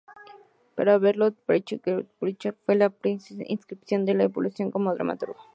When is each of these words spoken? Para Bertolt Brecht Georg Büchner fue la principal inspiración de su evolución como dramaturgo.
Para 0.75 0.97
Bertolt 0.97 1.35
Brecht 1.45 1.79
Georg 1.83 2.07
Büchner 2.19 2.55
fue 2.65 2.73
la 2.73 2.89
principal 2.89 3.45
inspiración 3.47 4.03
de 4.03 4.13
su 4.13 4.21
evolución 4.21 4.71
como 4.71 4.95
dramaturgo. 4.95 5.37